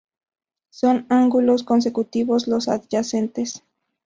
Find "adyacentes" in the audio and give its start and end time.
2.67-3.61